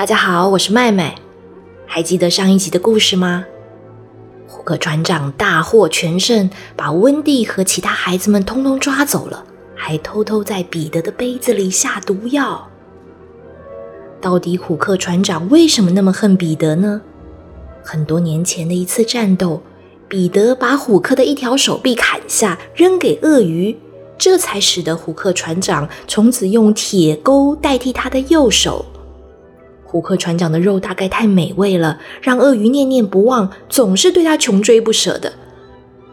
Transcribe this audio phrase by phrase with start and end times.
[0.00, 1.14] 大家好，我是麦麦。
[1.86, 3.44] 还记得上一集的故事吗？
[4.48, 9.44] 虎克船长大获全胜，把温蒂和其他孩子们通通抓走了，
[9.76, 12.66] 还偷偷在彼得的杯子里下毒药。
[14.22, 17.02] 到底虎克船长为什么那么恨彼得呢？
[17.84, 19.62] 很多年前的一次战斗，
[20.08, 23.78] 彼得把虎克的一条手臂砍下，扔给鳄鱼，
[24.16, 28.86] 这才使得虎克船长从此用铁钩代替他的右手。
[29.90, 35.32] 虎克船长的肉大概太美味了，让鳄鱼念念不忘，总是对他穷追不舍的。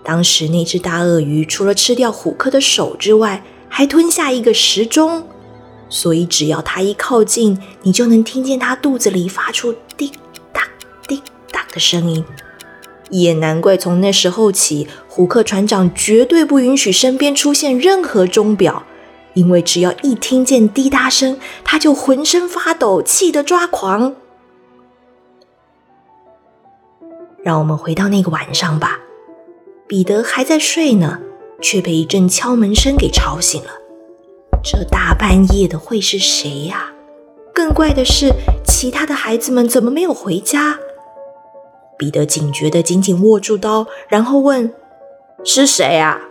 [0.04, 5.28] 当时那只大鳄鱼除了吃掉虎克的手之外，还吞下一个时钟，
[5.90, 10.12] 所以只要它一靠近，你就能听见它肚子里发出滴
[10.52, 10.64] 答
[11.08, 11.22] 滴
[11.52, 12.26] 答的声音。
[13.12, 18.84] 也难怪从那时候起，虎克船长绝对不允许身边出现任何钟表。
[19.38, 24.16] 因为只要一听见滴答声，他就浑身发抖，气得抓狂。
[27.44, 29.00] 让我们回到那个晚上吧，
[29.86, 31.20] 彼得还在睡呢，
[31.62, 33.70] 却被一阵敲门声给吵醒了。
[34.64, 36.92] 这大半夜的会是谁呀？
[37.54, 38.34] 更怪的是，
[38.66, 40.80] 其他的孩子们怎么没有回家？
[41.96, 44.74] 彼得警觉的紧紧握住刀，然后问
[45.46, 46.22] ：“是谁啊？”“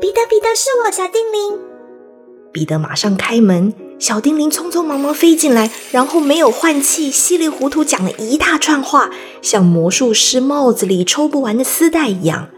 [0.00, 1.60] 彼得，彼得，是我，小精灵。”
[2.52, 12.48] 彼得马上开门，小叮铃匆匆忙忙飞进来，然后没有换气，稀里糊涂讲了一大串话，像魔术师帽子里抽不完的丝带一样。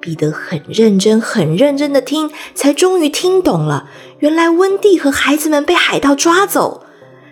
[0.00, 3.90] 彼得很认真、很认真的听，才终于听懂了。
[4.20, 6.84] 原来温蒂和孩子们被海盗抓走，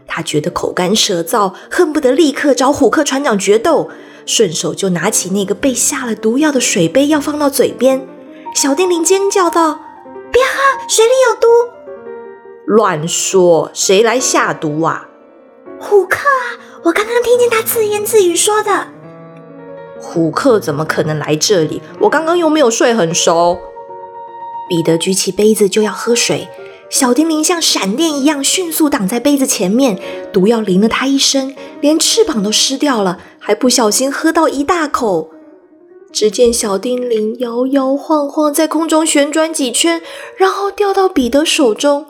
[0.07, 3.89] 他觉得口干舌燥，恨不得立刻找虎克船长决斗，
[4.27, 8.07] 顺手就拿起那个被下了毒药的水杯要放到嘴边。
[8.55, 9.88] 小叮铃尖叫道。
[10.39, 11.48] 别喝，水里有毒！
[12.64, 15.08] 乱说，谁来下毒啊？
[15.80, 16.55] 虎克啊！
[16.85, 18.86] 我刚刚听见他自言自语说的。
[19.98, 21.83] 虎克怎么可能来这里？
[22.02, 23.58] 我刚刚又没有睡很熟。
[24.68, 26.46] 彼得举起杯子就要喝水，
[26.89, 29.98] 小精灵像闪电一样迅速挡在杯子前面，
[30.33, 35.30] 毒药淋了他一身，连翅膀都湿掉了，还不小心喝到一大口。
[36.11, 40.01] 只见小叮铃摇摇晃晃在空中旋转几圈，
[40.36, 42.07] 然后掉到彼得手中。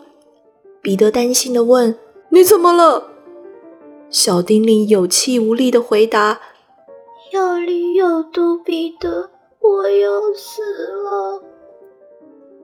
[0.81, 1.97] 彼得担心的问
[2.31, 3.09] ：“你怎么了？”
[4.09, 6.39] 小叮铃有气无力的回答
[7.33, 9.29] ：“药里有毒，彼得，
[9.59, 10.61] 我要死
[11.03, 11.43] 了。”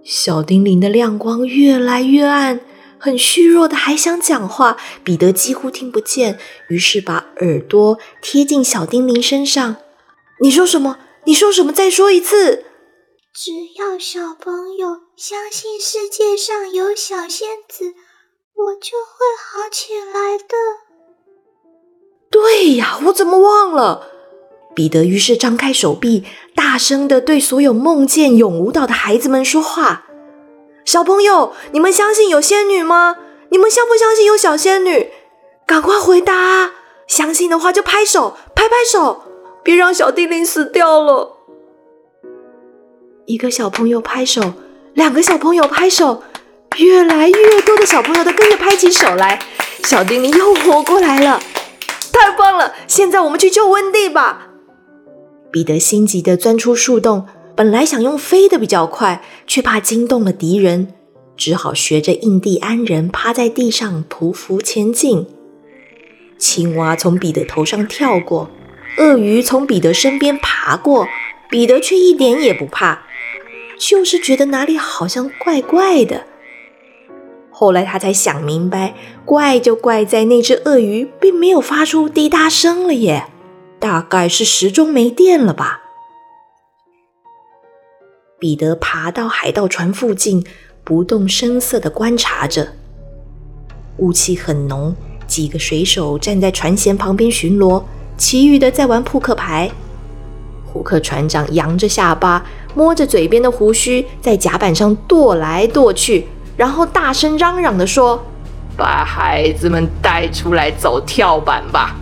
[0.02, 2.62] 小叮铃的亮光越来越暗，
[2.98, 9.76] 很虚弱的还想讲话，彼得几乎听不见，于是把耳朵贴近小叮铃身上
[10.42, 11.74] ：“你说什么？”你说什么？
[11.74, 12.66] 再说一次。
[13.34, 17.94] 只要小朋友相信世界上有小仙子，
[18.54, 20.56] 我就会好起来的。
[22.32, 24.10] 对呀，我怎么忘了？
[24.76, 30.06] 彼得于是张开手臂，大声的对所有梦见永无岛的孩子们说话
[30.86, 33.18] ：“小朋友，你们相信有仙女吗？
[33.50, 35.12] 你们相不相信有小仙女？
[35.66, 36.74] 赶快回答！
[37.08, 39.24] 相信的话就拍手，拍拍手。”
[39.66, 41.38] 别让小叮铃死掉了！
[43.26, 44.54] 一个小朋友拍手，
[44.94, 46.22] 两个小朋友拍手，
[46.78, 49.40] 越来越多的小朋友都跟着拍起手来。
[49.84, 51.40] 小叮铃又活过来了，
[52.14, 52.76] 太棒了！
[52.88, 54.50] 现在我们去救温蒂吧。
[55.52, 60.94] 彼得心急的钻出树洞，本来想用飞的比较快，却怕惊动了敌人，
[61.36, 65.26] 只好学着印第安人趴在地上匍匐前进。
[66.38, 68.52] 青蛙从彼得头上跳过。
[68.98, 71.08] 鳄鱼从彼得身边爬过，
[71.50, 73.04] 彼得却一点也不怕，
[73.78, 76.26] 就是觉得哪里好像怪怪的。
[77.52, 83.28] 后来他才想明白，怪就怪在那只鳄鱼并没有发出滴答声了耶，
[83.80, 85.82] 大概是时钟没电了吧。
[88.38, 90.46] 彼得爬到海盗船附近，
[90.84, 92.74] 不动声色地观察着，
[93.98, 94.94] 雾气很浓，
[95.26, 97.84] 几个水手站在船舷旁边巡逻。
[98.18, 99.70] 其余的在玩扑克牌。
[100.66, 106.28] 胡克船长扬着下巴，摸着嘴边的胡须，在甲板上跺来跺去，
[106.58, 108.22] 然后大声嚷嚷地说
[108.76, 111.96] ：“把孩子们带出来走跳板吧！”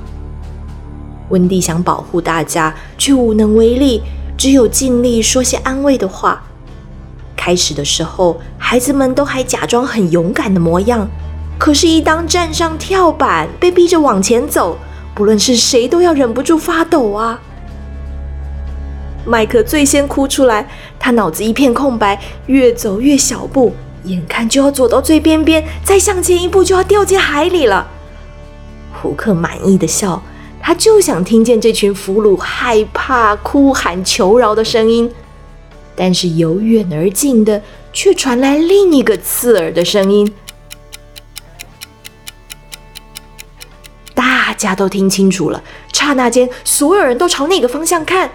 [1.29, 4.01] 温蒂想保护大家，却无能为力，
[4.35, 6.43] 只有尽力说些安慰的话。
[7.35, 11.07] 开始的时候，孩子们都还假装很勇敢的模样，
[11.59, 14.77] 可是，一当站上跳板，被逼着往前走。
[15.15, 17.39] 不论是谁，都要忍不住发抖啊！
[19.25, 20.67] 麦克最先哭出来，
[20.99, 23.73] 他脑子一片空白，越走越小步，
[24.05, 27.87] 眼看就要走到最边边，再向前一步就要掉进海里了。
[28.91, 30.21] 胡克满意的笑，
[30.59, 35.09] 他就想听见这群俘虏害怕、哭喊、求饶的声音。
[35.95, 37.61] 但是由远而近的，
[37.93, 40.33] 却传来另一个刺耳的声音。
[44.63, 45.61] 家都听清楚了，
[45.91, 48.31] 刹那间，所有人都朝那个方向看。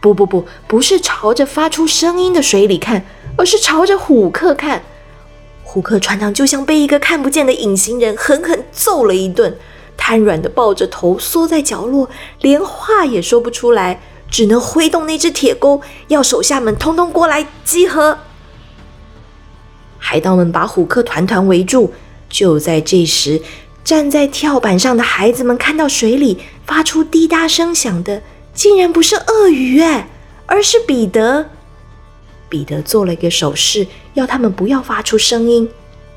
[0.00, 3.04] 不不不，不是朝着发出声音的水里看，
[3.36, 4.82] 而是朝着虎克看。
[5.64, 9.58] 虎克船长就像被一个看不见的隐形人狠狠揍了一顿，
[9.96, 12.08] 瘫软的抱着头缩在角落，
[12.40, 14.00] 连话也说不出来。
[14.30, 18.18] 只能挥动那只铁钩，要手下们通通过来集合。
[19.98, 21.92] 海盗们把虎克团团围住。
[22.28, 23.40] 就在这时，
[23.84, 28.22] 站在跳板上的孩子们看到水里发出滴答声响的，
[28.54, 30.08] 竟然不是鳄鱼哎，
[30.46, 31.50] 而是彼得。
[32.48, 35.68] 彼得做了一个手势，要他们不要发出声音，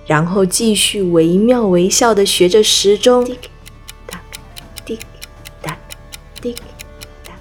[0.06, 3.26] 然后继续惟妙惟肖的学着时钟。
[3.26, 3.38] 滴
[4.06, 4.22] 答
[4.86, 4.98] 滴
[5.62, 5.78] 答
[6.42, 6.56] 滴
[7.26, 7.34] 答。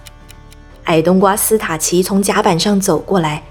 [0.84, 3.44] 矮冬瓜斯塔奇从甲板上走过来，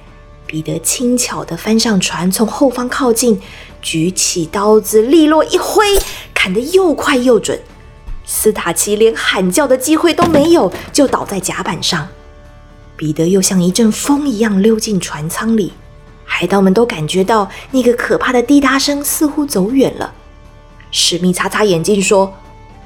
[0.45, 3.39] 彼得轻巧地翻上船，从后方靠近，
[3.81, 5.86] 举起刀子，利落一挥，
[6.46, 7.60] 喊得又快又准。
[8.24, 12.08] 斯塔奇连喊叫的机会都没有，就倒在甲板上。
[12.96, 15.74] 彼得又像一阵风一样溜进船舱里，
[16.24, 20.14] 海盗们都感觉到那个可怕的滴答声似乎走远了。
[20.92, 22.32] 史密擦擦眼镜说：“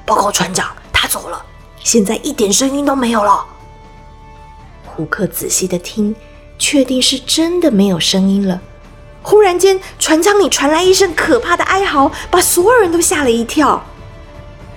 [0.06, 1.44] 报告船长，他走了，
[1.84, 3.44] 现在一点声音都没有了。”
[4.86, 6.16] 胡克仔细的听，
[6.58, 8.62] 确定是真的没有声音了。
[9.22, 13.84] 忽然间，船舱里传来一声可怕的哀嚎，把所有人都吓了一跳。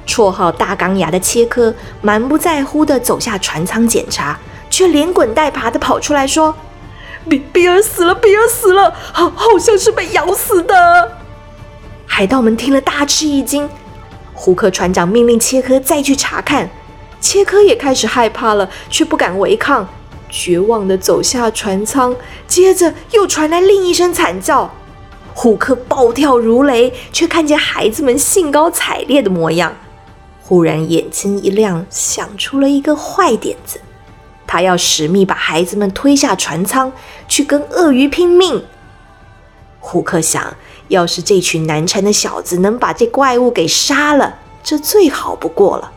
[0.05, 4.37] 绰号“大钢牙”的切科满不在乎地走下船舱检查，
[4.69, 6.53] 却连滚带爬地跑出来说
[7.29, 11.11] ：“比比尔死了，比尔死了，好，好像是被咬死的。”
[12.05, 13.67] 海盗们听了大吃一惊。
[14.33, 16.69] 胡克船长命令切科再去查看，
[17.21, 19.87] 切科也开始害怕了，却不敢违抗。
[20.33, 22.15] 绝望的走下船舱，
[22.47, 24.73] 接着又传来另一声惨叫。
[25.35, 29.75] 虎克暴跳如雷，却看见孩子们兴高采烈的模样，
[30.41, 33.79] 忽然眼睛一亮，想出了一个坏点子。
[34.47, 36.91] 他要史密把孩子们推下船舱，
[37.27, 38.63] 去跟鳄鱼拼命。
[39.79, 40.55] 虎克想，
[40.87, 45.91] 要是这群难缠的小子能把这怪物给杀了，这最好不过了。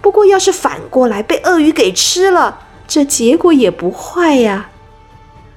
[0.00, 4.70] 不过，要是反过来被鳄鱼给吃了，这结果也不坏呀！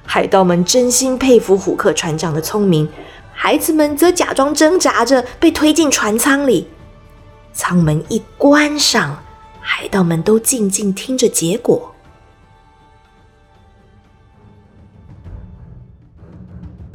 [0.04, 2.88] 海盗们真心佩服虎克船长的聪明，
[3.32, 6.66] 孩子们则假装挣扎着被推进船舱里。
[7.52, 9.22] 舱门一关上，
[9.60, 11.94] 海盗们都静静听着结果。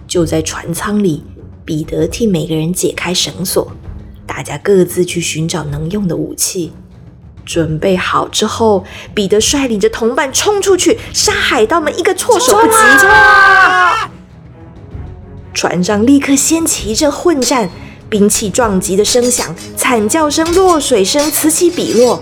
[0.08, 1.24] 就在船舱里，
[1.64, 3.72] 彼得替每个人解开绳索，
[4.28, 6.74] 大家各自去寻找能用的武器。
[7.46, 8.84] 准备好之后，
[9.14, 12.74] 彼得率领着同伴冲出去，杀海盗们一个措手不及。
[15.54, 17.70] 船上立刻掀起一阵混战，
[18.10, 22.22] 兵器撞击的声响、惨叫声、落水声此起彼落。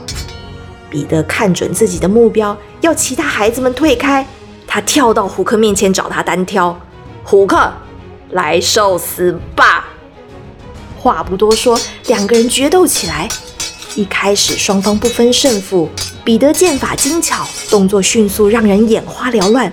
[0.90, 4.28] 彼得看准自己的目标，要其他孩子们退开。
[4.68, 6.80] 他跳到胡克面前找他单挑。
[7.24, 7.72] 胡克，
[8.32, 9.88] 来受死吧！
[11.00, 13.28] 话不多说，两个人决斗起来。
[13.96, 15.88] 一开始双方不分胜负，
[16.24, 19.72] 彼得剑法精巧，动作迅速，让人眼花缭乱。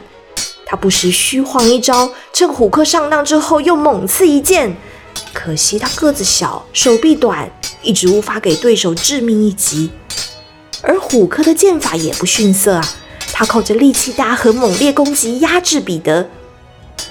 [0.66, 4.76] 他不时虚晃一招，趁虎克上当之后又猛刺一剑。
[5.32, 7.50] 可惜他个子小，手臂短，
[7.82, 9.90] 一直无法给对手致命一击。
[10.82, 12.88] 而虎克的剑法也不逊色啊，
[13.32, 16.28] 他靠着力气大和猛烈攻击压制彼得。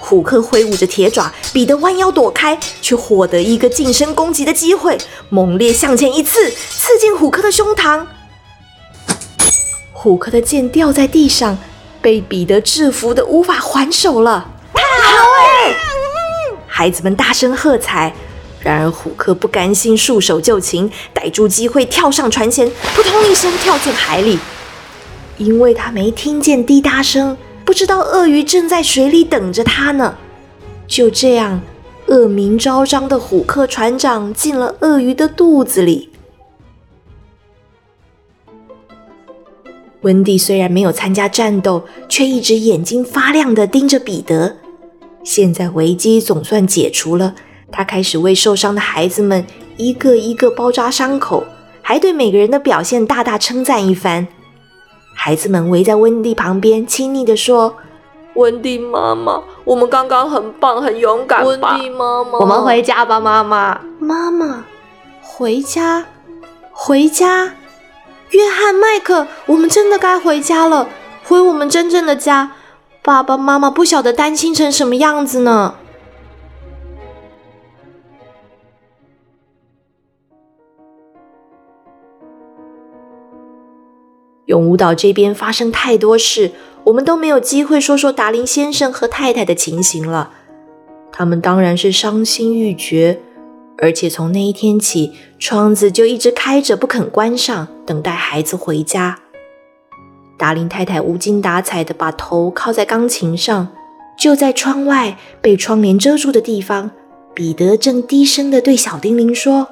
[0.09, 4.97] 虎克挥舞着铁爪，彼得弯腰躲开，却获得一个近身攻击的机会，
[5.29, 8.07] 猛烈向前一刺，刺进虎克的胸膛。
[9.93, 11.55] 虎克的剑掉在地上，
[12.01, 14.49] 被彼得制服的无法还手了。
[14.73, 15.75] 太好哎！
[16.65, 18.11] 孩子们大声喝彩。
[18.61, 24.39] 然而虎克不甘心束手就擒，逮住机会跳上船舷，扑通一声跳进海里，
[25.37, 27.37] 因为他没听见滴答声。
[27.65, 30.15] 不知道鳄鱼正在水里等着他呢。
[30.87, 31.61] 就这样，
[32.07, 36.09] 恶名昭彰的虎克船长进了鳄鱼的肚子里。
[40.01, 44.55] 温蒂虽然没有参加战斗，却一直眼睛发亮的盯着彼得。
[45.23, 47.35] 现在危机总算解除了，
[47.69, 51.45] 他开始为受伤的孩子们一个一个包扎伤口，
[51.81, 54.25] 还对每个人的表现大大称赞一番。
[55.21, 57.75] 孩子们围在温蒂旁边，亲昵地说
[58.35, 63.81] ：“温蒂妈妈，我们刚刚很棒，很勇敢？”温蒂妈妈，我们回家吧，妈妈。
[63.99, 64.63] 妈妈，
[65.21, 66.05] 回家？
[66.71, 67.51] 回家？
[68.29, 70.87] 约翰、麦克，我们真的该回家了，
[71.25, 72.51] 回我们真正的家。
[73.01, 75.75] 爸爸妈妈不晓得担心成什么样子呢。
[84.49, 86.51] 永舞岛这边发生太多事，
[86.85, 90.31] 我们都没有机会说说达林先生和太太的情形了。
[91.11, 93.19] 他们当然是伤心欲绝，
[93.77, 99.19] 而且从那一天起，窗子就一直开着不肯关上，等待孩子回家。
[100.35, 103.67] 达林太太无精打采地把头靠在钢琴上，
[104.17, 106.89] 就在窗外被窗帘遮住的地方，
[107.35, 109.67] 彼得正低声地对小精灵说：“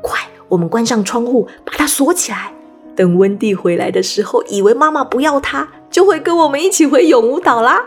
[0.00, 0.20] 快，
[0.50, 2.52] 我们关上窗户，把它锁起来。
[2.96, 7.84] 等温蒂回来的时候，以为妈妈不要他，就会跟我们一起回永无岛啦。”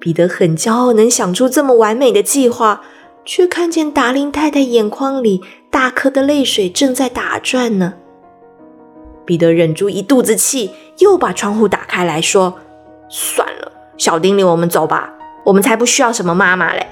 [0.00, 2.82] 彼得很骄傲，能想出这么完美的计划，
[3.24, 7.94] 却看见达林太太眼眶里大颗的泪水正在打转呢。
[9.24, 12.56] 彼得忍住一肚子气，又把窗户打开来说
[13.08, 16.86] ：“算了，小丁玲，我们走吧，我们才不需要什么妈妈嘞。”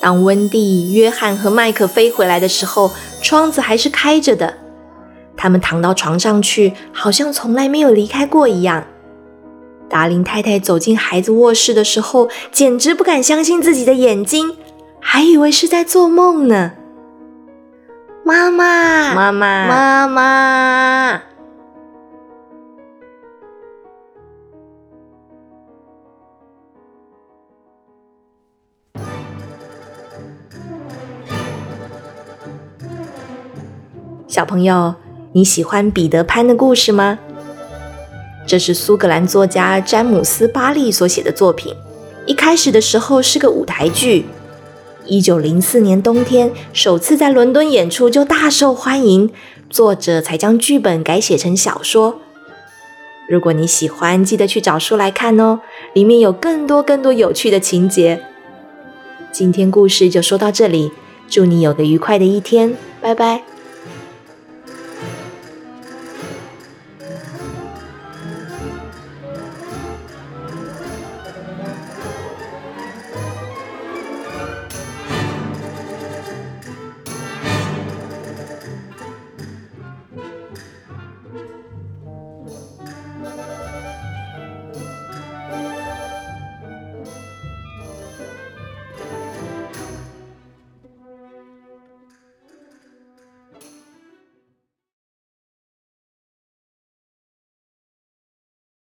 [0.00, 4.54] 当温蒂、约翰和麦克飞回来的时候，窗子还是开着的。
[5.40, 8.84] 他们躺到床上去，好像从来没有离开过一样。
[9.88, 14.58] 达林太太走进孩子卧室的时候，简直不敢相信自己的眼睛，
[15.00, 16.72] 还以为是在做梦呢。
[18.22, 21.22] 妈妈，妈妈，妈妈！
[34.28, 34.94] 小朋友，
[35.32, 37.16] 你喜欢彼得潘的故事吗？
[38.46, 41.72] 这是苏格兰作家詹姆斯·巴利所写的作品。
[42.26, 44.24] 一开始的时候是个舞台剧。
[45.06, 49.30] 一九零四年冬天，首次在伦敦演出就大受欢迎，
[49.68, 52.20] 作者才将剧本改写成小说。
[53.28, 55.60] 如果你喜欢，记得去找书来看哦，
[55.94, 58.20] 里面有更多更多有趣的情节。
[59.30, 60.90] 今天故事就说到这里，
[61.28, 63.44] 祝你有个愉快的一天，拜拜。